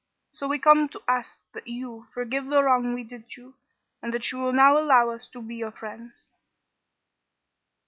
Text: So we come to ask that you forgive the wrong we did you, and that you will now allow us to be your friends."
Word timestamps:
So 0.31 0.47
we 0.47 0.57
come 0.57 0.89
to 0.89 1.01
ask 1.07 1.43
that 1.51 1.67
you 1.67 2.05
forgive 2.11 2.47
the 2.47 2.63
wrong 2.63 2.95
we 2.95 3.03
did 3.03 3.37
you, 3.37 3.53
and 4.01 4.11
that 4.15 4.31
you 4.31 4.39
will 4.39 4.51
now 4.51 4.79
allow 4.79 5.11
us 5.11 5.27
to 5.27 5.43
be 5.43 5.57
your 5.57 5.69
friends." 5.71 6.31